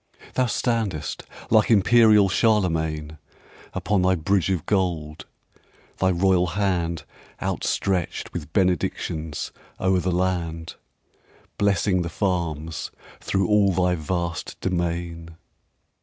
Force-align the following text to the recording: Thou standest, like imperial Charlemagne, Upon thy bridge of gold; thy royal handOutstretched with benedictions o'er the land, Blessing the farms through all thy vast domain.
Thou 0.33 0.47
standest, 0.47 1.25
like 1.51 1.69
imperial 1.69 2.27
Charlemagne, 2.27 3.19
Upon 3.75 4.01
thy 4.01 4.15
bridge 4.15 4.49
of 4.49 4.65
gold; 4.65 5.27
thy 5.99 6.09
royal 6.09 6.53
handOutstretched 7.39 8.33
with 8.33 8.51
benedictions 8.51 9.51
o'er 9.79 9.99
the 9.99 10.11
land, 10.11 10.73
Blessing 11.59 12.01
the 12.01 12.09
farms 12.09 12.89
through 13.19 13.47
all 13.47 13.73
thy 13.73 13.93
vast 13.93 14.59
domain. 14.59 15.35